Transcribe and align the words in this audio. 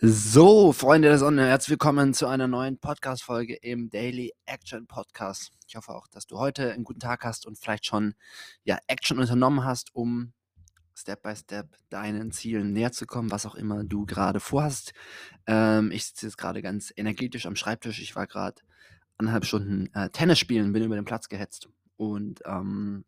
So, 0.00 0.72
Freunde 0.72 1.06
der 1.06 1.18
Sonne, 1.18 1.46
herzlich 1.46 1.70
willkommen 1.70 2.14
zu 2.14 2.26
einer 2.26 2.48
neuen 2.48 2.78
Podcast-Folge 2.78 3.54
im 3.54 3.90
Daily 3.90 4.32
Action 4.44 4.88
Podcast. 4.88 5.52
Ich 5.68 5.76
hoffe 5.76 5.92
auch, 5.92 6.08
dass 6.08 6.26
du 6.26 6.36
heute 6.36 6.72
einen 6.72 6.82
guten 6.82 6.98
Tag 6.98 7.24
hast 7.24 7.46
und 7.46 7.56
vielleicht 7.56 7.86
schon 7.86 8.14
ja, 8.64 8.76
Action 8.88 9.20
unternommen 9.20 9.64
hast, 9.64 9.94
um 9.94 10.32
Step 10.96 11.22
by 11.22 11.36
Step 11.36 11.76
deinen 11.90 12.32
Zielen 12.32 12.72
näher 12.72 12.90
zu 12.90 13.06
kommen, 13.06 13.30
was 13.30 13.46
auch 13.46 13.54
immer 13.54 13.84
du 13.84 14.04
gerade 14.04 14.40
vorhast. 14.40 14.94
Ähm, 15.46 15.92
ich 15.92 16.06
sitze 16.06 16.26
jetzt 16.26 16.38
gerade 16.38 16.60
ganz 16.60 16.92
energetisch 16.96 17.46
am 17.46 17.54
Schreibtisch. 17.54 18.00
Ich 18.00 18.16
war 18.16 18.26
gerade 18.26 18.60
anderthalb 19.16 19.44
Stunden 19.44 19.94
äh, 19.94 20.10
Tennis 20.10 20.40
spielen, 20.40 20.72
bin 20.72 20.82
über 20.82 20.96
den 20.96 21.04
Platz 21.04 21.28
gehetzt. 21.28 21.68
Und 21.96 22.40
ähm, 22.46 23.04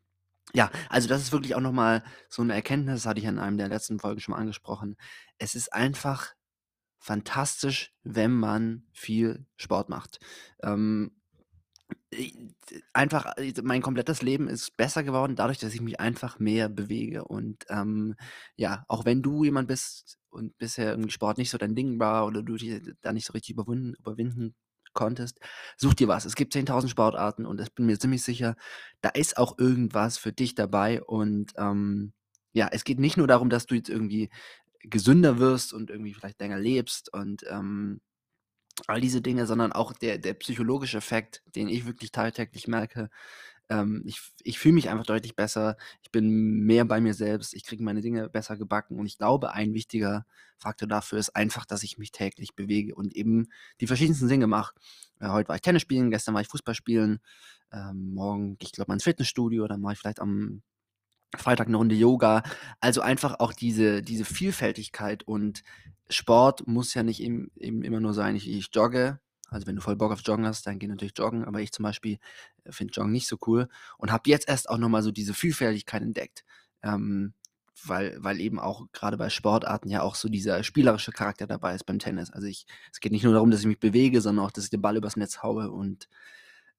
ja, 0.55 0.71
also 0.89 1.09
das 1.09 1.21
ist 1.21 1.33
wirklich 1.33 1.57
auch 1.57 1.61
nochmal 1.61 2.05
so 2.29 2.43
eine 2.43 2.55
Erkenntnis, 2.55 3.03
das 3.03 3.07
hatte 3.07 3.19
ich 3.19 3.27
in 3.27 3.41
einem 3.41 3.59
der 3.59 3.69
letzten 3.69 3.99
Folgen 3.99 4.21
schon 4.21 4.33
mal 4.33 4.41
angesprochen. 4.41 4.97
Es 5.39 5.57
ist 5.57 5.73
einfach 5.73 6.37
fantastisch, 6.99 7.95
wenn 8.03 8.33
man 8.33 8.85
viel 8.93 9.47
Sport 9.57 9.89
macht. 9.89 10.21
Ähm, 10.63 11.13
einfach, 12.93 13.35
mein 13.63 13.83
komplettes 13.83 14.23
Leben 14.23 14.49
ist 14.49 14.77
besser 14.77 15.03
geworden, 15.03 15.37
dadurch, 15.37 15.59
dass 15.59 15.75
ich 15.75 15.81
mich 15.81 16.01
einfach 16.01 16.39
mehr 16.39 16.69
bewege. 16.69 17.25
Und 17.25 17.65
ähm, 17.69 18.17
ja, 18.57 18.85
auch 18.89 19.05
wenn 19.05 19.23
du 19.23 19.45
jemand 19.45 19.69
bist 19.69 20.19
und 20.31 20.57
bisher 20.59 20.91
irgendwie 20.91 21.11
Sport 21.11 21.39
nicht 21.39 21.51
so 21.51 21.59
dein 21.59 21.75
Ding 21.75 21.99
war 21.99 22.27
oder 22.27 22.43
du 22.43 22.57
dich 22.57 22.83
da 23.03 23.13
nicht 23.13 23.27
so 23.27 23.33
richtig 23.33 23.55
überwinden, 23.55 23.95
überwinden 23.95 24.55
konntest, 24.93 25.39
such 25.77 25.95
dir 25.95 26.09
was. 26.09 26.25
Es 26.25 26.35
gibt 26.35 26.55
10.000 26.55 26.89
Sportarten 26.89 27.47
und 27.47 27.61
ich 27.61 27.73
bin 27.75 27.87
mir 27.87 27.99
ziemlich 27.99 28.23
sicher, 28.23 28.57
da 29.03 29.11
ist 29.11 29.37
auch 29.37 29.59
irgendwas 29.59 30.19
für 30.19 30.33
dich 30.33 30.55
dabei. 30.55 31.03
Und 31.03 31.53
ähm, 31.57 32.13
ja, 32.53 32.69
es 32.73 32.85
geht 32.85 32.99
nicht 32.99 33.17
nur 33.17 33.27
darum, 33.27 33.51
dass 33.51 33.67
du 33.67 33.75
jetzt 33.75 33.91
irgendwie 33.91 34.31
gesünder 34.91 35.39
wirst 35.39 35.73
und 35.73 35.91
irgendwie 35.91 36.15
vielleicht 36.15 36.41
länger 36.41 36.59
lebst 36.59 37.13
und 37.13 37.45
ähm, 37.49 38.01
all 38.87 39.01
diese 39.01 39.23
Dinge, 39.23 39.47
sondern 39.47 39.73
auch 39.73 39.93
der, 39.93 40.19
der 40.19 40.35
psychologische 40.35 40.99
Effekt, 40.99 41.43
den 41.55 41.69
ich 41.69 41.87
wirklich 41.87 42.13
tagtäglich 42.13 42.69
merke. 42.69 43.11
Ähm, 43.69 44.03
ich 44.07 44.21
ich 44.43 44.59
fühle 44.59 44.75
mich 44.75 44.91
einfach 44.91 45.07
deutlich 45.07 45.35
besser, 45.35 45.77
ich 46.03 46.11
bin 46.13 46.61
mehr 46.67 46.85
bei 46.85 47.01
mir 47.01 47.15
selbst, 47.15 47.55
ich 47.55 47.65
kriege 47.65 47.83
meine 47.83 48.01
Dinge 48.01 48.29
besser 48.29 48.57
gebacken 48.57 48.99
und 48.99 49.07
ich 49.07 49.19
glaube, 49.19 49.53
ein 49.53 49.75
wichtiger 49.75 50.27
Faktor 50.59 50.89
dafür 50.89 51.19
ist 51.19 51.35
einfach, 51.35 51.67
dass 51.67 51.83
ich 51.83 51.99
mich 51.99 52.13
täglich 52.13 52.55
bewege 52.55 52.95
und 52.95 53.15
eben 53.17 53.49
die 53.81 53.87
verschiedensten 53.89 54.29
Dinge 54.29 54.47
mache. 54.47 54.75
Äh, 55.21 55.29
heute 55.31 55.49
war 55.49 55.57
ich 55.57 55.63
Tennis 55.63 55.83
spielen, 55.83 56.11
gestern 56.11 56.35
war 56.35 56.43
ich 56.43 56.49
Fußball 56.49 56.75
spielen, 56.75 57.19
ähm, 57.73 58.15
morgen 58.15 58.59
gehe 58.59 58.67
ich 58.67 58.73
glaube 58.73 58.91
mal 58.91 58.95
ins 58.95 59.05
Fitnessstudio, 59.05 59.67
dann 59.67 59.81
mache 59.81 59.95
ich 59.95 59.99
vielleicht 59.99 60.21
am 60.21 60.63
Freitag 61.37 61.69
eine 61.69 61.77
Runde 61.77 61.95
Yoga. 61.95 62.43
Also 62.81 63.01
einfach 63.01 63.41
auch 63.41 63.53
diese 63.53 64.03
diese 64.03 64.25
Vielfältigkeit 64.25 65.25
und 65.25 65.63
Sport 66.09 66.67
muss 66.67 66.95
ja 66.95 67.03
nicht 67.03 67.21
eben 67.21 67.51
eben 67.57 67.83
immer 67.83 68.01
nur 68.01 68.15
sein, 68.15 68.37
ich 68.37 68.49
ich 68.49 68.69
jogge. 68.73 69.19
Also, 69.49 69.67
wenn 69.67 69.77
du 69.77 69.83
voll 69.83 69.97
Bock 69.97 70.13
auf 70.13 70.23
Joggen 70.25 70.47
hast, 70.47 70.67
dann 70.67 70.79
geh 70.79 70.89
natürlich 70.89 71.17
joggen, 71.17 71.45
aber 71.45 71.61
ich 71.61 71.71
zum 71.73 71.85
Beispiel, 71.85 72.19
äh, 72.65 72.73
finde 72.73 72.93
Joggen 72.95 73.13
nicht 73.13 73.29
so 73.29 73.37
cool 73.47 73.69
und 73.99 74.11
habe 74.13 74.29
jetzt 74.29 74.49
erst 74.49 74.69
auch 74.69 74.79
noch 74.79 74.89
mal 74.89 75.03
so 75.03 75.13
diese 75.13 75.35
Vielfältigkeit 75.35 76.03
entdeckt. 76.03 76.45
Ähm, 76.83 77.33
weil 77.85 78.17
weil 78.21 78.41
eben 78.41 78.59
auch 78.59 78.87
gerade 78.93 79.19
bei 79.19 79.29
Sportarten 79.31 79.91
ja 79.91 80.03
auch 80.03 80.15
so 80.15 80.29
dieser 80.29 80.63
spielerische 80.65 81.13
Charakter 81.13 81.47
dabei 81.47 81.75
ist 81.75 81.85
beim 81.85 81.99
Tennis. 81.99 82.31
Also, 82.33 82.47
ich 82.49 82.67
es 82.93 83.01
geht 83.01 83.13
nicht 83.13 83.25
nur 83.25 83.35
darum, 83.35 83.51
dass 83.51 83.61
ich 83.61 83.67
mich 83.67 83.81
bewege, 83.81 84.21
sondern 84.21 84.45
auch, 84.47 84.51
dass 84.51 84.65
ich 84.65 84.71
den 84.71 84.83
Ball 84.83 84.97
übers 84.97 85.17
Netz 85.17 85.43
haue 85.43 85.71
und 85.71 86.09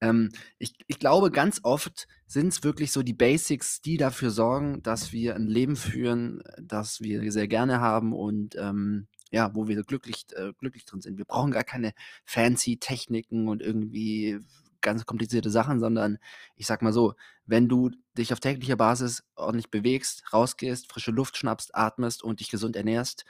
ähm, 0.02 0.30
ich, 0.58 0.73
ich 0.88 1.00
glaube, 1.00 1.31
ganz 1.31 1.62
oft 1.64 2.08
sind 2.26 2.50
es 2.50 2.64
wirklich 2.64 2.92
so 2.92 3.03
die 3.03 3.14
Basics, 3.14 3.81
die 3.81 3.98
dafür 3.98 4.31
sorgen, 4.31 4.84
dass 4.84 5.12
wir 5.12 5.36
ein 5.36 5.48
Leben 5.48 5.76
führen, 5.76 6.44
das 6.62 7.02
wir 7.02 7.31
sehr 7.31 7.48
gerne 7.48 7.80
haben 7.80 8.14
und 8.14 8.56
ähm, 8.56 9.08
ja, 9.31 9.54
wo 9.54 9.67
wir 9.67 9.84
glücklich, 9.84 10.26
äh, 10.36 10.54
glücklich 10.58 10.86
drin 10.86 11.02
sind. 11.02 11.17
Wir 11.17 11.26
brauchen 11.26 11.52
gar 11.52 11.64
keine 11.64 11.94
fancy 12.26 12.78
Techniken 12.78 13.48
und 13.48 13.62
irgendwie 13.62 14.39
ganz 14.81 15.06
komplizierte 15.06 15.50
Sachen, 15.50 15.80
sondern 15.80 16.17
ich 16.56 16.67
sag 16.67 16.82
mal 16.82 16.94
so, 16.94 17.16
wenn 17.45 17.67
du 17.67 17.92
dich 18.17 18.32
auf 18.32 18.39
täglicher 18.39 18.76
Basis 18.76 19.23
ordentlich 19.36 19.70
bewegst, 19.70 20.32
rausgehst, 20.32 20.92
frische 20.92 21.11
Luft 21.11 21.38
schnappst, 21.38 21.76
atmest 21.76 22.23
und 22.23 22.39
dich 22.39 22.49
gesund 22.49 22.76
ernährst 22.76 23.26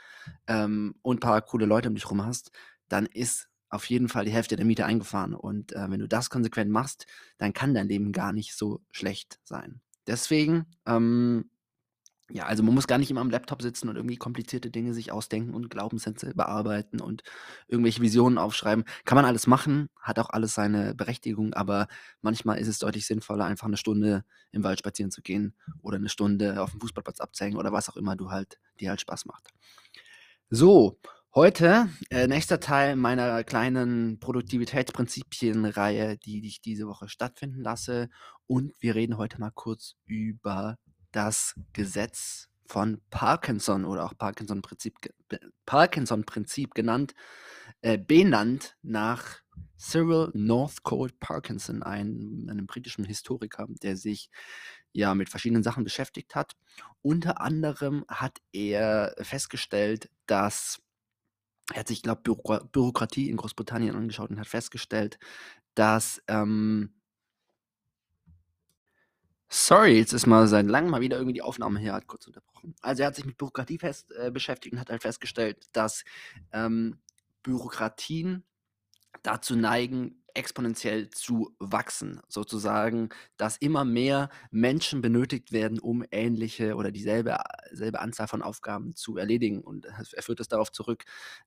ähm, 0.46 0.94
und 1.02 1.16
ein 1.16 1.20
paar 1.20 1.42
coole 1.42 1.66
Leute 1.66 1.88
um 1.88 1.94
dich 1.94 2.08
rum 2.10 2.24
hast, 2.24 2.52
dann 2.88 3.06
ist 3.06 3.48
auf 3.70 3.84
jeden 3.86 4.08
Fall 4.08 4.24
die 4.24 4.32
Hälfte 4.32 4.56
der 4.56 4.64
Miete 4.64 4.86
eingefahren. 4.86 5.34
Und 5.34 5.72
äh, 5.72 5.90
wenn 5.90 6.00
du 6.00 6.08
das 6.08 6.30
konsequent 6.30 6.70
machst, 6.70 7.06
dann 7.38 7.52
kann 7.52 7.74
dein 7.74 7.88
Leben 7.88 8.12
gar 8.12 8.32
nicht 8.32 8.54
so 8.54 8.80
schlecht 8.90 9.40
sein. 9.44 9.80
Deswegen, 10.06 10.66
ähm, 10.86 11.50
ja, 12.30 12.44
also 12.44 12.62
man 12.62 12.74
muss 12.74 12.86
gar 12.86 12.98
nicht 12.98 13.10
immer 13.10 13.22
am 13.22 13.30
Laptop 13.30 13.62
sitzen 13.62 13.88
und 13.88 13.96
irgendwie 13.96 14.16
komplizierte 14.16 14.70
Dinge 14.70 14.92
sich 14.92 15.12
ausdenken 15.12 15.54
und 15.54 15.70
Glaubenssätze 15.70 16.34
bearbeiten 16.34 17.00
und 17.00 17.22
irgendwelche 17.68 18.02
Visionen 18.02 18.36
aufschreiben. 18.36 18.84
Kann 19.06 19.16
man 19.16 19.24
alles 19.24 19.46
machen, 19.46 19.88
hat 19.98 20.18
auch 20.18 20.28
alles 20.30 20.52
seine 20.52 20.94
Berechtigung, 20.94 21.54
aber 21.54 21.88
manchmal 22.20 22.58
ist 22.58 22.68
es 22.68 22.78
deutlich 22.78 23.06
sinnvoller, 23.06 23.46
einfach 23.46 23.66
eine 23.66 23.78
Stunde 23.78 24.24
im 24.50 24.62
Wald 24.62 24.78
spazieren 24.78 25.10
zu 25.10 25.22
gehen 25.22 25.54
oder 25.80 25.96
eine 25.96 26.10
Stunde 26.10 26.62
auf 26.62 26.72
dem 26.72 26.80
Fußballplatz 26.80 27.20
abzuhängen 27.20 27.58
oder 27.58 27.72
was 27.72 27.88
auch 27.88 27.96
immer 27.96 28.14
du 28.14 28.30
halt, 28.30 28.58
dir 28.78 28.90
halt 28.90 29.00
Spaß 29.00 29.24
macht. 29.24 29.48
So, 30.50 30.98
Heute, 31.34 31.90
äh, 32.08 32.26
nächster 32.26 32.58
Teil 32.58 32.96
meiner 32.96 33.44
kleinen 33.44 34.18
Produktivitätsprinzipien-Reihe, 34.18 36.16
die 36.16 36.46
ich 36.46 36.62
diese 36.62 36.86
Woche 36.86 37.10
stattfinden 37.10 37.60
lasse. 37.60 38.08
Und 38.46 38.72
wir 38.80 38.94
reden 38.94 39.18
heute 39.18 39.38
mal 39.38 39.50
kurz 39.54 39.94
über 40.06 40.78
das 41.12 41.54
Gesetz 41.74 42.48
von 42.66 43.02
Parkinson 43.10 43.84
oder 43.84 44.06
auch 44.06 44.16
Parkinson-Prinzip 44.16 44.94
Parkinson 45.66 46.24
-Prinzip 46.24 46.70
genannt, 46.74 47.12
äh, 47.82 47.98
benannt 47.98 48.76
nach 48.82 49.40
Cyril 49.76 50.30
Northcote 50.32 51.14
Parkinson, 51.20 51.82
einem, 51.82 52.48
einem 52.48 52.66
britischen 52.66 53.04
Historiker, 53.04 53.66
der 53.82 53.98
sich 53.98 54.30
ja 54.92 55.14
mit 55.14 55.28
verschiedenen 55.28 55.62
Sachen 55.62 55.84
beschäftigt 55.84 56.34
hat. 56.34 56.54
Unter 57.02 57.42
anderem 57.42 58.06
hat 58.08 58.38
er 58.52 59.14
festgestellt, 59.20 60.10
dass 60.26 60.80
er 61.72 61.80
hat 61.80 61.88
sich, 61.88 62.02
glaube 62.02 62.22
Büro 62.22 62.58
Bürokratie 62.72 63.28
in 63.30 63.36
Großbritannien 63.36 63.94
angeschaut 63.96 64.30
und 64.30 64.40
hat 64.40 64.46
festgestellt, 64.48 65.18
dass 65.74 66.22
ähm 66.28 66.92
Sorry, 69.50 69.96
jetzt 69.98 70.12
ist 70.12 70.26
mal 70.26 70.46
seit 70.46 70.66
langem 70.66 70.90
mal 70.90 71.00
wieder 71.00 71.16
irgendwie 71.16 71.32
die 71.34 71.42
Aufnahme 71.42 71.80
hier 71.80 71.94
hat 71.94 72.06
kurz 72.06 72.26
unterbrochen. 72.26 72.74
Also, 72.82 73.02
er 73.02 73.08
hat 73.08 73.14
sich 73.16 73.24
mit 73.24 73.38
Bürokratie 73.38 73.78
fest 73.78 74.12
äh, 74.12 74.30
beschäftigt 74.30 74.74
und 74.74 74.80
hat 74.80 74.90
halt 74.90 75.00
festgestellt, 75.02 75.66
dass, 75.72 76.04
ähm, 76.52 76.98
Bürokratien 77.42 78.44
dazu 79.22 79.56
neigen, 79.56 80.22
exponentiell 80.34 81.10
zu 81.10 81.54
wachsen. 81.58 82.20
Sozusagen, 82.28 83.08
dass 83.36 83.56
immer 83.56 83.84
mehr 83.84 84.30
Menschen 84.50 85.00
benötigt 85.02 85.52
werden, 85.52 85.78
um 85.80 86.04
ähnliche 86.10 86.76
oder 86.76 86.90
dieselbe 86.92 87.38
selbe 87.72 88.00
Anzahl 88.00 88.28
von 88.28 88.42
Aufgaben 88.42 88.94
zu 88.94 89.16
erledigen. 89.16 89.62
Und 89.62 89.86
er 90.14 90.22
führt 90.22 90.40
es 90.40 90.48
darauf 90.48 90.72
zurück, 90.72 91.04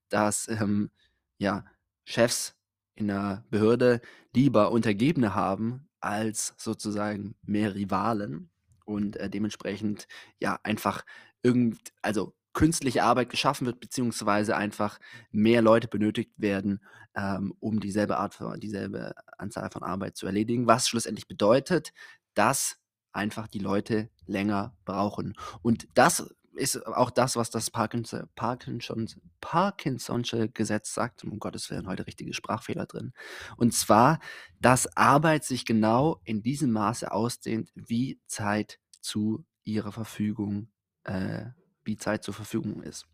dass 0.09 0.47
ähm, 0.49 0.91
ja, 1.37 1.65
Chefs 2.05 2.55
in 2.95 3.07
der 3.07 3.45
Behörde 3.49 4.01
lieber 4.35 4.71
Untergebene 4.71 5.33
haben 5.35 5.87
als 6.01 6.53
sozusagen 6.57 7.35
mehr 7.43 7.75
Rivalen 7.75 8.49
und 8.85 9.15
äh, 9.17 9.29
dementsprechend 9.29 10.07
ja 10.39 10.59
einfach 10.63 11.05
irgend, 11.43 11.93
also 12.01 12.35
künstliche 12.53 13.03
Arbeit 13.03 13.29
geschaffen 13.29 13.65
wird, 13.65 13.79
beziehungsweise 13.79 14.55
einfach 14.55 14.99
mehr 15.31 15.61
Leute 15.61 15.87
benötigt 15.87 16.33
werden, 16.37 16.81
ähm, 17.15 17.53
um 17.59 17.79
dieselbe 17.79 18.17
Art 18.17 18.33
von, 18.33 18.59
dieselbe 18.59 19.13
Anzahl 19.37 19.69
von 19.71 19.83
Arbeit 19.83 20.17
zu 20.17 20.25
erledigen, 20.25 20.67
was 20.67 20.87
schlussendlich 20.87 21.27
bedeutet, 21.27 21.93
dass 22.33 22.77
einfach 23.11 23.47
die 23.47 23.59
Leute 23.59 24.09
länger 24.25 24.75
brauchen. 24.85 25.33
Und 25.61 25.87
das 25.93 26.33
ist 26.53 26.85
auch 26.85 27.11
das, 27.11 27.35
was 27.35 27.49
das 27.49 27.71
Parkinson, 27.71 28.27
Parkinson, 28.35 29.09
Parkinson'sche 29.41 30.49
Gesetz 30.53 30.93
sagt. 30.93 31.23
Um 31.23 31.39
Gottes 31.39 31.69
Willen, 31.69 31.87
heute 31.87 32.07
richtige 32.07 32.33
Sprachfehler 32.33 32.85
drin. 32.85 33.13
Und 33.57 33.73
zwar, 33.73 34.19
dass 34.59 34.95
Arbeit 34.97 35.43
sich 35.43 35.65
genau 35.65 36.21
in 36.23 36.41
diesem 36.41 36.71
Maße 36.71 37.11
ausdehnt, 37.11 37.71
wie 37.75 38.19
Zeit 38.27 38.79
zu 39.01 39.45
ihrer 39.63 39.91
Verfügung 39.91 40.69
äh, 41.03 41.45
wie 41.83 41.97
Zeit 41.97 42.23
zur 42.23 42.33
Verfügung 42.33 42.81
ist. 42.83 43.07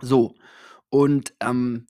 So, 0.00 0.34
und 0.88 1.34
ähm, 1.40 1.86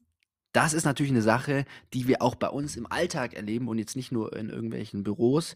das 0.52 0.72
ist 0.72 0.84
natürlich 0.84 1.12
eine 1.12 1.22
Sache, 1.22 1.66
die 1.92 2.08
wir 2.08 2.22
auch 2.22 2.34
bei 2.34 2.48
uns 2.48 2.76
im 2.76 2.90
Alltag 2.90 3.34
erleben 3.34 3.68
und 3.68 3.78
jetzt 3.78 3.94
nicht 3.94 4.10
nur 4.10 4.34
in 4.34 4.48
irgendwelchen 4.48 5.02
Büros. 5.02 5.54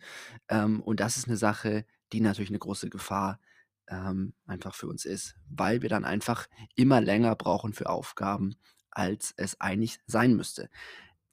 Ähm, 0.49 0.81
und 0.83 1.01
das 1.01 1.17
ist 1.17 1.27
eine 1.27 1.39
Sache, 1.39 1.87
die 2.13 2.21
natürlich 2.21 2.51
eine 2.51 2.59
große 2.59 2.91
Gefahr 2.91 3.41
ähm, 3.89 4.35
einfach 4.47 4.75
für 4.75 4.89
uns 4.89 5.05
ist, 5.05 5.37
weil 5.49 5.83
wir 5.83 5.89
dann 5.89 6.05
einfach 6.05 6.49
immer 6.75 7.01
länger 7.01 7.35
brauchen 7.35 7.73
für 7.73 7.89
Aufgaben, 7.89 8.57
als 8.91 9.33
es 9.37 9.61
eigentlich 9.61 10.01
sein 10.07 10.35
müsste. 10.37 10.69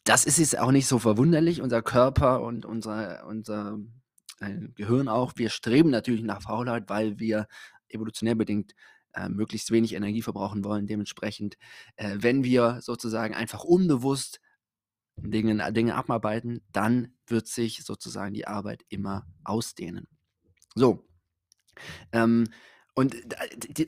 Das 0.03 0.23
ist 0.23 0.37
jetzt 0.37 0.57
auch 0.57 0.71
nicht 0.71 0.87
so 0.87 0.99
verwunderlich. 0.99 1.61
Unser 1.61 1.81
Körper 1.81 2.41
und 2.41 2.65
unser, 2.65 3.27
unser 3.27 3.79
äh, 4.39 4.69
Gehirn 4.75 5.09
auch, 5.09 5.33
wir 5.35 5.49
streben 5.49 5.89
natürlich 5.89 6.23
nach 6.23 6.41
Faulheit, 6.41 6.85
weil 6.87 7.19
wir 7.19 7.47
evolutionär 7.89 8.35
bedingt 8.35 8.73
äh, 9.13 9.29
möglichst 9.29 9.71
wenig 9.71 9.93
Energie 9.93 10.21
verbrauchen 10.21 10.63
wollen. 10.63 10.87
Dementsprechend, 10.87 11.57
äh, 11.95 12.17
wenn 12.19 12.43
wir 12.43 12.79
sozusagen 12.81 13.33
einfach 13.33 13.63
unbewusst 13.63 14.39
Dinge, 15.17 15.73
Dinge 15.73 15.95
abarbeiten, 15.95 16.61
dann 16.71 17.13
wird 17.25 17.47
sich 17.47 17.83
sozusagen 17.83 18.33
die 18.33 18.47
Arbeit 18.47 18.83
immer 18.89 19.25
ausdehnen. 19.43 20.07
So. 20.75 21.07
Ähm, 22.11 22.47
und 22.97 23.15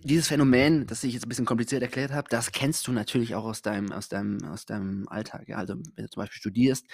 dieses 0.04 0.27
Phänomen, 0.27 0.86
das 0.86 1.04
ich 1.04 1.16
jetzt 1.16 1.25
ein 1.25 1.30
bisschen 1.30 1.45
kompliziert 1.45 1.81
erklärt 1.81 2.12
habe, 2.12 2.30
das 2.30 2.51
kennst 2.51 2.88
du 2.88 2.92
natürlich 2.92 3.33
auch 3.33 3.44
aus 3.44 3.63
deinem, 3.63 3.92
aus 3.92 4.07
deinem, 4.07 4.44
aus 4.45 4.68
deinem 4.68 5.07
Alltag. 5.07 5.48
Ja? 5.48 5.57
Also 5.57 5.74
wenn 5.95 6.06
du 6.06 6.10
zum 6.12 6.22
Beispiel 6.22 6.38
studierst, 6.38 6.86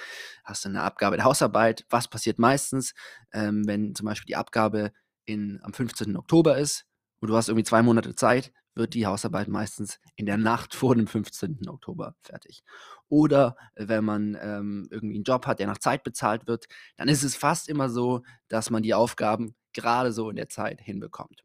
hast 0.45 0.63
du 0.63 0.69
eine 0.69 0.83
Abgabe 0.83 1.17
der 1.17 1.25
Hausarbeit. 1.25 1.85
Was 1.89 2.07
passiert 2.07 2.39
meistens, 2.39 2.93
ähm, 3.33 3.67
wenn 3.67 3.95
zum 3.95 4.05
Beispiel 4.05 4.27
die 4.27 4.37
Abgabe 4.37 4.93
in, 5.25 5.59
am 5.63 5.73
15. 5.73 6.15
Oktober 6.15 6.57
ist 6.57 6.84
und 7.19 7.29
du 7.29 7.35
hast 7.35 7.49
irgendwie 7.49 7.63
zwei 7.63 7.81
Monate 7.81 8.15
Zeit, 8.15 8.51
wird 8.75 8.93
die 8.93 9.05
Hausarbeit 9.05 9.47
meistens 9.47 9.99
in 10.15 10.25
der 10.25 10.37
Nacht 10.37 10.75
vor 10.75 10.95
dem 10.95 11.07
15. 11.07 11.67
Oktober 11.67 12.15
fertig. 12.21 12.63
Oder 13.07 13.55
wenn 13.75 14.03
man 14.03 14.37
ähm, 14.41 14.87
irgendwie 14.91 15.15
einen 15.15 15.23
Job 15.23 15.47
hat, 15.47 15.59
der 15.59 15.67
nach 15.67 15.77
Zeit 15.77 16.03
bezahlt 16.03 16.47
wird, 16.47 16.65
dann 16.97 17.07
ist 17.07 17.23
es 17.23 17.35
fast 17.35 17.69
immer 17.69 17.89
so, 17.89 18.23
dass 18.49 18.69
man 18.69 18.83
die 18.83 18.93
Aufgaben 18.93 19.55
gerade 19.73 20.11
so 20.11 20.29
in 20.29 20.35
der 20.35 20.49
Zeit 20.49 20.81
hinbekommt. 20.81 21.43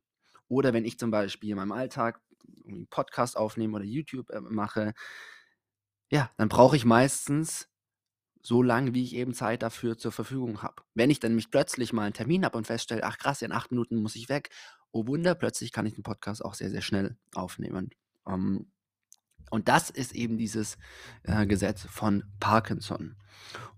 Oder 0.48 0.72
wenn 0.72 0.84
ich 0.84 0.98
zum 0.98 1.10
Beispiel 1.10 1.50
in 1.50 1.56
meinem 1.56 1.72
Alltag 1.72 2.20
einen 2.66 2.88
Podcast 2.88 3.36
aufnehme 3.36 3.76
oder 3.76 3.84
YouTube 3.84 4.30
äh, 4.30 4.40
mache, 4.40 4.94
ja, 6.10 6.30
dann 6.36 6.48
brauche 6.48 6.76
ich 6.76 6.84
meistens 6.84 7.68
so 8.42 8.62
lange, 8.62 8.94
wie 8.94 9.02
ich 9.02 9.14
eben 9.14 9.34
Zeit 9.34 9.62
dafür 9.62 9.98
zur 9.98 10.12
Verfügung 10.12 10.62
habe. 10.62 10.82
Wenn 10.94 11.10
ich 11.10 11.20
dann 11.20 11.34
mich 11.34 11.50
plötzlich 11.50 11.92
mal 11.92 12.04
einen 12.04 12.14
Termin 12.14 12.44
habe 12.44 12.56
und 12.56 12.66
feststelle, 12.66 13.04
ach 13.04 13.18
krass, 13.18 13.42
in 13.42 13.52
acht 13.52 13.70
Minuten 13.70 13.96
muss 13.96 14.16
ich 14.16 14.28
weg, 14.28 14.50
oh 14.92 15.06
Wunder, 15.06 15.34
plötzlich 15.34 15.72
kann 15.72 15.86
ich 15.86 15.94
den 15.94 16.02
Podcast 16.02 16.44
auch 16.44 16.54
sehr, 16.54 16.70
sehr 16.70 16.82
schnell 16.82 17.16
aufnehmen. 17.34 17.90
Ähm, 18.26 18.70
und 19.50 19.68
das 19.68 19.90
ist 19.90 20.14
eben 20.14 20.38
dieses 20.38 20.78
äh, 21.24 21.46
Gesetz 21.46 21.82
von 21.82 22.24
Parkinson. 22.38 23.16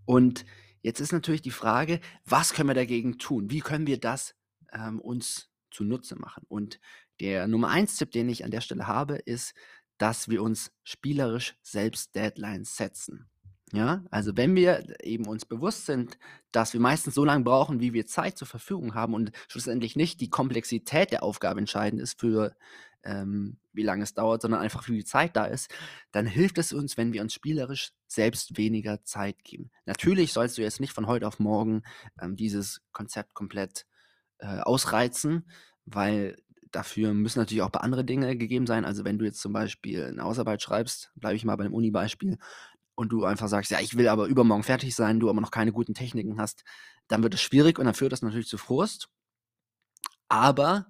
Und 0.05 0.45
jetzt 0.83 1.01
ist 1.01 1.13
natürlich 1.13 1.43
die 1.43 1.51
Frage, 1.51 2.01
was 2.25 2.53
können 2.53 2.69
wir 2.69 2.75
dagegen 2.75 3.19
tun? 3.19 3.51
Wie 3.51 3.61
können 3.61 3.87
wir 3.87 3.99
das 3.99 4.35
ähm, 4.73 5.01
uns 5.01 5.51
zunutze 5.73 6.17
machen. 6.17 6.45
Und 6.49 6.81
der 7.21 7.47
Nummer 7.47 7.69
eins 7.69 7.97
Tipp, 7.97 8.11
den 8.13 8.29
ich 8.29 8.45
an 8.45 8.51
der 8.51 8.61
Stelle 8.61 8.87
habe, 8.87 9.17
ist, 9.17 9.55
dass 9.99 10.29
wir 10.29 10.43
uns 10.43 10.73
spielerisch 10.85 11.57
selbst 11.63 12.15
Deadlines 12.15 12.77
setzen. 12.77 13.31
Ja, 13.75 14.05
also 14.11 14.37
wenn 14.37 14.55
wir 14.55 14.85
eben 15.03 15.27
uns 15.27 15.47
bewusst 15.47 15.87
sind, 15.87 16.19
dass 16.53 16.75
wir 16.75 16.81
meistens 16.81 17.15
so 17.15 17.25
lange 17.25 17.43
brauchen, 17.43 17.81
wie 17.81 17.95
wir 17.95 18.07
Zeit 18.07 18.37
zur 18.37 18.47
Verfügung 18.47 18.95
haben 18.95 19.15
und 19.15 19.33
schlussendlich 19.49 19.97
nicht 19.97 20.21
die 20.21 20.29
Komplexität 20.29 21.11
der 21.11 21.23
Aufgabe 21.23 21.59
entscheidend 21.59 22.03
ist 22.03 22.21
für 22.21 22.55
ähm, 23.05 23.57
wie 23.73 23.83
lange 23.83 24.05
es 24.05 24.13
dauert, 24.15 24.43
sondern 24.43 24.61
einfach 24.61 24.87
wie 24.89 24.93
viel 24.93 25.05
Zeit 25.07 25.37
da 25.37 25.47
ist, 25.47 25.71
dann 26.13 26.27
hilft 26.27 26.59
es 26.59 26.73
uns, 26.75 26.99
wenn 26.99 27.15
wir 27.15 27.23
uns 27.23 27.33
spielerisch 27.33 27.93
selbst 28.07 28.59
weniger 28.59 29.03
Zeit 29.05 29.43
geben. 29.43 29.71
Natürlich 29.87 30.33
sollst 30.35 30.59
du 30.59 30.63
jetzt 30.63 30.81
nicht 30.81 30.93
von 30.93 31.07
heute 31.07 31.27
auf 31.27 31.39
morgen 31.39 31.83
ähm, 32.21 32.37
dieses 32.37 32.83
Konzept 32.93 33.35
komplett 33.35 33.87
äh, 34.39 34.59
ausreizen, 34.61 35.49
weil 35.87 36.37
dafür 36.71 37.13
müssen 37.15 37.39
natürlich 37.39 37.63
auch 37.63 37.71
bei 37.71 37.81
anderen 37.81 38.07
Dinge 38.07 38.37
gegeben 38.37 38.67
sein. 38.67 38.85
Also 38.85 39.05
wenn 39.05 39.19
du 39.19 39.25
jetzt 39.25 39.41
zum 39.41 39.53
Beispiel 39.53 40.05
eine 40.05 40.23
Hausarbeit 40.23 40.63
schreibst, 40.63 41.13
bleibe 41.17 41.37
ich 41.37 41.45
mal 41.45 41.57
bei 41.57 41.65
dem 41.65 41.75
Uni-Beispiel, 41.75 42.39
und 42.95 43.11
du 43.11 43.25
einfach 43.25 43.49
sagst, 43.49 43.71
ja, 43.71 43.81
ich 43.81 43.97
will 43.97 44.09
aber 44.09 44.27
übermorgen 44.27 44.63
fertig 44.63 44.95
sein, 44.95 45.21
du 45.21 45.31
aber 45.31 45.41
noch 45.41 45.51
keine 45.51 45.73
guten 45.73 45.95
Techniken 45.95 46.39
hast, 46.39 46.65
dann 47.09 47.23
wird 47.23 47.35
es 47.35 47.43
schwierig 47.43 47.79
und 47.79 47.87
dann 47.87 47.95
führt 47.95 48.13
das 48.13 48.23
natürlich 48.23 48.49
zu 48.49 48.59
Frust. 48.59 49.09
Aber 50.29 50.87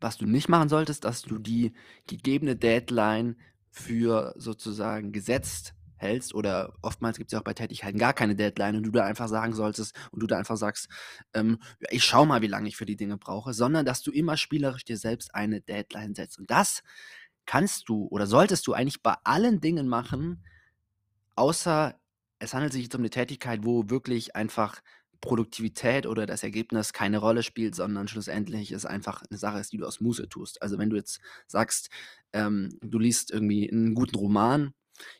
was 0.00 0.16
du 0.18 0.26
nicht 0.26 0.48
machen 0.48 0.68
solltest, 0.68 1.04
dass 1.04 1.22
du 1.22 1.38
die 1.38 1.72
gegebene 2.06 2.56
Deadline 2.56 3.36
für 3.70 4.34
sozusagen 4.36 5.12
gesetzt 5.12 5.74
hältst 5.96 6.34
oder 6.34 6.74
oftmals 6.82 7.16
gibt 7.16 7.28
es 7.28 7.32
ja 7.32 7.38
auch 7.38 7.44
bei 7.44 7.54
Tätigkeiten 7.54 7.98
gar 7.98 8.12
keine 8.12 8.34
Deadline 8.34 8.76
und 8.76 8.82
du 8.82 8.90
da 8.90 9.04
einfach 9.04 9.28
sagen 9.28 9.54
solltest 9.54 9.94
und 10.10 10.20
du 10.20 10.26
da 10.26 10.36
einfach 10.36 10.56
sagst, 10.56 10.88
ähm, 11.32 11.58
ich 11.90 12.04
schau 12.04 12.26
mal, 12.26 12.42
wie 12.42 12.48
lange 12.48 12.68
ich 12.68 12.76
für 12.76 12.86
die 12.86 12.96
Dinge 12.96 13.16
brauche, 13.16 13.54
sondern 13.54 13.86
dass 13.86 14.02
du 14.02 14.10
immer 14.10 14.36
spielerisch 14.36 14.84
dir 14.84 14.98
selbst 14.98 15.34
eine 15.34 15.60
Deadline 15.60 16.14
setzt. 16.14 16.38
Und 16.38 16.50
das 16.50 16.82
kannst 17.46 17.88
du 17.88 18.06
oder 18.08 18.26
solltest 18.26 18.66
du 18.66 18.72
eigentlich 18.72 19.02
bei 19.02 19.14
allen 19.24 19.60
Dingen 19.60 19.88
machen, 19.88 20.44
außer 21.36 21.98
es 22.38 22.54
handelt 22.54 22.72
sich 22.72 22.84
jetzt 22.84 22.94
um 22.94 23.00
eine 23.02 23.10
Tätigkeit, 23.10 23.60
wo 23.64 23.88
wirklich 23.88 24.34
einfach 24.36 24.80
Produktivität 25.20 26.06
oder 26.06 26.26
das 26.26 26.42
Ergebnis 26.42 26.92
keine 26.92 27.18
Rolle 27.18 27.44
spielt, 27.44 27.76
sondern 27.76 28.08
schlussendlich 28.08 28.72
es 28.72 28.84
einfach 28.84 29.22
eine 29.30 29.38
Sache 29.38 29.60
ist, 29.60 29.72
die 29.72 29.76
du 29.78 29.86
aus 29.86 30.00
Muße 30.00 30.28
tust. 30.28 30.60
Also 30.60 30.78
wenn 30.78 30.90
du 30.90 30.96
jetzt 30.96 31.20
sagst, 31.46 31.90
ähm, 32.32 32.70
du 32.82 32.98
liest 32.98 33.30
irgendwie 33.30 33.70
einen 33.70 33.94
guten 33.94 34.16
Roman 34.16 34.74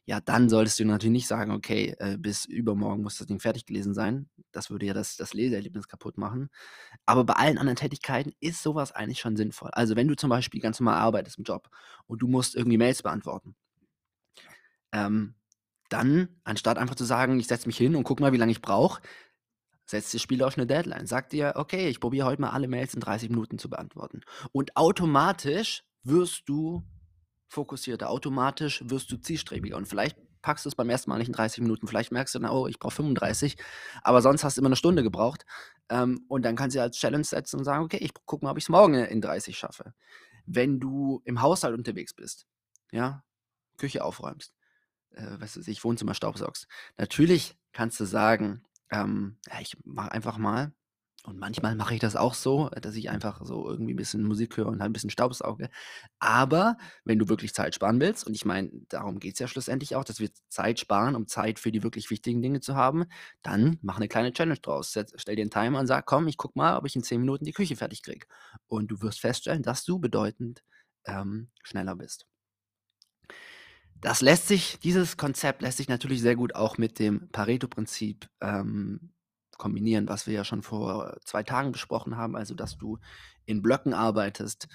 ja, 0.04 0.20
dann 0.20 0.48
solltest 0.48 0.78
du 0.80 0.84
natürlich 0.84 1.12
nicht 1.12 1.26
sagen, 1.26 1.50
okay, 1.52 1.94
äh, 1.98 2.16
bis 2.18 2.44
übermorgen 2.44 3.02
muss 3.02 3.18
das 3.18 3.26
Ding 3.26 3.40
fertig 3.40 3.66
gelesen 3.66 3.94
sein. 3.94 4.28
Das 4.52 4.70
würde 4.70 4.86
ja 4.86 4.94
das, 4.94 5.16
das 5.16 5.34
Leseerlebnis 5.34 5.88
kaputt 5.88 6.18
machen. 6.18 6.50
Aber 7.06 7.24
bei 7.24 7.34
allen 7.34 7.58
anderen 7.58 7.76
Tätigkeiten 7.76 8.32
ist 8.40 8.62
sowas 8.62 8.92
eigentlich 8.92 9.20
schon 9.20 9.36
sinnvoll. 9.36 9.70
Also 9.72 9.96
wenn 9.96 10.08
du 10.08 10.16
zum 10.16 10.30
Beispiel 10.30 10.60
ganz 10.60 10.80
normal 10.80 10.98
arbeitest 11.00 11.38
im 11.38 11.44
Job 11.44 11.68
und 12.06 12.22
du 12.22 12.28
musst 12.28 12.54
irgendwie 12.54 12.78
Mails 12.78 13.02
beantworten, 13.02 13.54
ähm, 14.92 15.34
dann, 15.92 16.28
anstatt 16.44 16.78
einfach 16.78 16.94
zu 16.94 17.04
sagen, 17.04 17.38
ich 17.38 17.46
setze 17.46 17.66
mich 17.66 17.76
hin 17.76 17.96
und 17.96 18.04
guck 18.04 18.20
mal, 18.20 18.32
wie 18.32 18.38
lange 18.38 18.52
ich 18.52 18.62
brauche, 18.62 19.02
setzt 19.84 20.14
das 20.14 20.22
Spiel 20.22 20.42
auf 20.42 20.56
eine 20.56 20.66
Deadline. 20.66 21.06
Sag 21.06 21.30
dir, 21.30 21.54
okay, 21.56 21.88
ich 21.88 22.00
probiere 22.00 22.26
heute 22.26 22.40
mal 22.40 22.50
alle 22.50 22.68
Mails 22.68 22.94
in 22.94 23.00
30 23.00 23.30
Minuten 23.30 23.58
zu 23.58 23.68
beantworten. 23.68 24.22
Und 24.52 24.76
automatisch 24.76 25.84
wirst 26.02 26.48
du 26.48 26.82
fokussierter. 27.48 28.10
Automatisch 28.10 28.82
wirst 28.86 29.10
du 29.12 29.16
zielstrebiger 29.16 29.76
und 29.76 29.86
vielleicht 29.86 30.16
packst 30.40 30.64
du 30.64 30.68
es 30.68 30.74
beim 30.74 30.90
ersten 30.90 31.10
Mal 31.10 31.18
nicht 31.18 31.28
in 31.28 31.34
30 31.34 31.60
Minuten. 31.60 31.86
Vielleicht 31.86 32.10
merkst 32.10 32.34
du 32.34 32.40
dann, 32.40 32.50
oh, 32.50 32.66
ich 32.66 32.78
brauche 32.78 32.96
35, 32.96 33.56
aber 34.02 34.22
sonst 34.22 34.42
hast 34.42 34.56
du 34.56 34.60
immer 34.60 34.68
eine 34.68 34.76
Stunde 34.76 35.02
gebraucht. 35.02 35.44
Ähm, 35.88 36.24
und 36.28 36.44
dann 36.44 36.56
kannst 36.56 36.76
du 36.76 36.82
als 36.82 36.96
Challenge 36.96 37.24
setzen 37.24 37.58
und 37.58 37.64
sagen, 37.64 37.84
okay, 37.84 37.98
ich 37.98 38.12
gucke 38.26 38.44
mal, 38.44 38.50
ob 38.50 38.58
ich 38.58 38.64
es 38.64 38.68
morgen 38.68 38.94
in 38.94 39.20
30 39.20 39.56
schaffe. 39.56 39.94
Wenn 40.46 40.80
du 40.80 41.22
im 41.24 41.40
Haushalt 41.40 41.76
unterwegs 41.76 42.12
bist, 42.14 42.46
ja, 42.90 43.22
Küche 43.76 44.04
aufräumst, 44.04 44.54
äh, 45.14 45.40
was 45.40 45.56
weiß 45.56 45.68
ich, 45.68 45.84
Wohnzimmer 45.84 46.14
staubsaugst, 46.14 46.66
natürlich 46.98 47.56
kannst 47.72 48.00
du 48.00 48.04
sagen, 48.04 48.62
ähm, 48.90 49.38
ja, 49.48 49.60
ich 49.60 49.76
mache 49.84 50.12
einfach 50.12 50.38
mal 50.38 50.72
und 51.24 51.38
manchmal 51.38 51.76
mache 51.76 51.94
ich 51.94 52.00
das 52.00 52.16
auch 52.16 52.34
so, 52.34 52.68
dass 52.70 52.96
ich 52.96 53.08
einfach 53.08 53.40
so 53.44 53.68
irgendwie 53.68 53.94
ein 53.94 53.96
bisschen 53.96 54.24
Musik 54.24 54.56
höre 54.56 54.66
und 54.66 54.80
halt 54.80 54.90
ein 54.90 54.92
bisschen 54.92 55.10
Staubsauge. 55.10 55.70
Aber 56.18 56.76
wenn 57.04 57.20
du 57.20 57.28
wirklich 57.28 57.54
Zeit 57.54 57.76
sparen 57.76 58.00
willst, 58.00 58.26
und 58.26 58.34
ich 58.34 58.44
meine, 58.44 58.70
darum 58.88 59.20
geht 59.20 59.34
es 59.34 59.38
ja 59.38 59.46
schlussendlich 59.46 59.94
auch, 59.94 60.02
dass 60.02 60.18
wir 60.18 60.30
Zeit 60.48 60.80
sparen, 60.80 61.14
um 61.14 61.28
Zeit 61.28 61.60
für 61.60 61.70
die 61.70 61.84
wirklich 61.84 62.10
wichtigen 62.10 62.42
Dinge 62.42 62.60
zu 62.60 62.74
haben, 62.74 63.04
dann 63.42 63.78
mach 63.82 63.96
eine 63.98 64.08
kleine 64.08 64.32
Challenge 64.32 64.58
draus. 64.58 64.98
Stell 65.14 65.36
dir 65.36 65.42
einen 65.42 65.50
Timer 65.50 65.78
und 65.78 65.86
sag, 65.86 66.06
komm, 66.06 66.26
ich 66.26 66.36
guck 66.36 66.56
mal, 66.56 66.76
ob 66.76 66.86
ich 66.86 66.96
in 66.96 67.04
10 67.04 67.20
Minuten 67.20 67.44
die 67.44 67.52
Küche 67.52 67.76
fertig 67.76 68.02
kriege. 68.02 68.26
Und 68.66 68.88
du 68.90 69.00
wirst 69.00 69.20
feststellen, 69.20 69.62
dass 69.62 69.84
du 69.84 70.00
bedeutend 70.00 70.64
ähm, 71.06 71.50
schneller 71.62 71.94
bist. 71.94 72.26
Das 74.02 74.20
lässt 74.20 74.48
sich, 74.48 74.80
dieses 74.80 75.16
Konzept 75.16 75.62
lässt 75.62 75.78
sich 75.78 75.88
natürlich 75.88 76.20
sehr 76.20 76.34
gut 76.34 76.56
auch 76.56 76.76
mit 76.76 76.98
dem 76.98 77.28
Pareto-Prinzip 77.30 78.28
ähm, 78.40 79.12
kombinieren, 79.58 80.08
was 80.08 80.26
wir 80.26 80.34
ja 80.34 80.44
schon 80.44 80.62
vor 80.62 81.18
zwei 81.24 81.44
Tagen 81.44 81.70
besprochen 81.70 82.16
haben, 82.16 82.34
also 82.34 82.56
dass 82.56 82.76
du 82.76 82.98
in 83.46 83.62
Blöcken 83.62 83.94
arbeitest. 83.94 84.66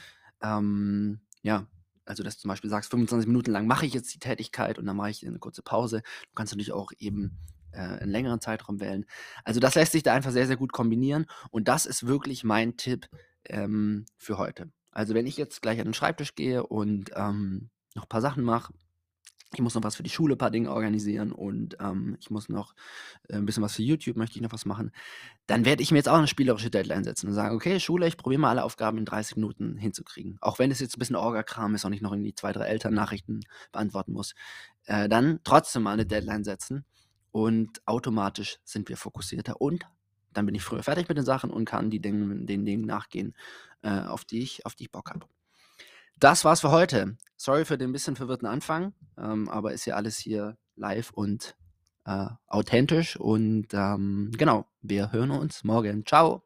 Ähm, 0.42 1.20
ja, 1.42 1.68
also 2.06 2.24
dass 2.24 2.38
du 2.38 2.44
zum 2.44 2.50
Beispiel 2.50 2.70
sagst, 2.70 2.90
25 2.90 3.28
Minuten 3.28 3.52
lang 3.52 3.68
mache 3.68 3.86
ich 3.86 3.94
jetzt 3.94 4.14
die 4.16 4.20
Tätigkeit 4.20 4.80
und 4.80 4.86
dann 4.86 4.96
mache 4.96 5.10
ich 5.10 5.28
eine 5.28 5.40
kurze 5.40 5.62
Pause. 5.62 6.04
Du 6.30 6.34
kannst 6.34 6.54
natürlich 6.54 6.72
auch 6.72 6.94
eben 6.98 7.38
äh, 7.74 7.80
einen 7.80 8.12
längeren 8.12 8.40
Zeitraum 8.40 8.80
wählen. 8.80 9.06
Also 9.44 9.60
das 9.60 9.76
lässt 9.76 9.92
sich 9.92 10.04
da 10.04 10.14
einfach 10.14 10.32
sehr, 10.32 10.48
sehr 10.48 10.56
gut 10.56 10.72
kombinieren 10.72 11.26
und 11.52 11.68
das 11.68 11.86
ist 11.86 12.08
wirklich 12.08 12.46
mein 12.46 12.78
Tipp 12.78 13.10
ähm, 13.44 14.06
für 14.16 14.38
heute. 14.38 14.72
Also 14.92 15.16
wenn 15.16 15.28
ich 15.28 15.36
jetzt 15.36 15.62
gleich 15.62 15.80
an 15.80 15.88
den 15.88 15.94
Schreibtisch 15.94 16.34
gehe 16.34 16.66
und 16.66 17.12
ähm, 17.14 17.72
noch 17.94 18.04
ein 18.04 18.10
paar 18.10 18.22
Sachen 18.22 18.46
mache, 18.46 18.74
ich 19.54 19.62
muss 19.62 19.76
noch 19.76 19.84
was 19.84 19.96
für 19.96 20.04
die 20.04 20.10
Schule, 20.10 20.36
ein 20.36 20.38
paar 20.38 20.52
Dinge 20.52 20.72
organisieren 20.72 21.32
und 21.32 21.78
ähm, 21.80 22.18
ich 22.20 22.30
muss 22.30 22.50
noch 22.50 22.74
äh, 23.30 23.36
ein 23.36 23.46
bisschen 23.46 23.64
was 23.64 23.76
für 23.76 23.82
YouTube, 23.82 24.18
möchte 24.18 24.36
ich 24.36 24.42
noch 24.42 24.52
was 24.52 24.66
machen. 24.66 24.92
Dann 25.46 25.64
werde 25.64 25.82
ich 25.82 25.92
mir 25.92 25.98
jetzt 25.98 26.10
auch 26.10 26.18
eine 26.18 26.28
spielerische 26.28 26.70
Deadline 26.70 27.06
setzen 27.06 27.28
und 27.28 27.34
sagen, 27.34 27.56
okay, 27.56 27.80
Schule, 27.80 28.08
ich 28.08 28.18
probiere 28.18 28.42
mal 28.42 28.50
alle 28.50 28.64
Aufgaben 28.64 28.98
in 28.98 29.06
30 29.06 29.38
Minuten 29.38 29.78
hinzukriegen. 29.78 30.38
Auch 30.42 30.60
wenn 30.60 30.70
es 30.70 30.80
jetzt 30.80 30.98
ein 30.98 31.00
bisschen 31.00 31.16
Orga-Kram 31.16 31.76
ist 31.76 31.86
und 31.86 31.94
ich 31.94 32.02
noch 32.02 32.12
irgendwie 32.12 32.36
zwei, 32.36 32.52
drei 32.52 32.66
Eltern-Nachrichten 32.66 33.40
beantworten 33.72 34.12
muss. 34.12 34.34
Äh, 34.86 35.08
dann 35.08 35.40
trotzdem 35.44 35.84
mal 35.84 35.94
eine 35.94 36.06
Deadline 36.06 36.44
setzen 36.44 36.84
und 37.32 37.82
automatisch 37.86 38.60
sind 38.66 38.90
wir 38.90 38.98
fokussierter 38.98 39.62
und 39.62 39.86
dann 40.34 40.46
bin 40.46 40.56
ich 40.56 40.64
früher 40.64 40.84
fertig 40.84 41.08
mit 41.08 41.18
den 41.18 41.26
Sachen 41.26 41.50
und 41.50 41.66
kann 41.66 41.90
die 41.90 42.00
Dinge, 42.00 42.46
den 42.46 42.66
Dingen 42.66 42.86
nachgehen, 42.86 43.34
äh, 43.82 44.02
auf, 44.02 44.26
die 44.26 44.40
ich, 44.40 44.66
auf 44.66 44.76
die 44.76 44.84
ich 44.84 44.92
Bock 44.92 45.10
habe. 45.10 45.26
Das 46.20 46.44
war's 46.44 46.62
für 46.62 46.72
heute. 46.72 47.16
Sorry 47.36 47.64
für 47.64 47.78
den 47.78 47.92
bisschen 47.92 48.16
verwirrten 48.16 48.48
Anfang, 48.48 48.94
ähm, 49.20 49.48
aber 49.50 49.74
ist 49.74 49.86
ja 49.86 49.96
alles 49.96 50.18
hier 50.18 50.58
live 50.76 51.12
und 51.12 51.56
äh, 52.06 52.26
authentisch. 52.48 53.18
Und 53.18 53.68
ähm, 53.74 54.32
genau, 54.36 54.66
wir 54.82 55.12
hören 55.12 55.30
uns 55.30 55.64
morgen. 55.64 56.06
Ciao. 56.08 56.42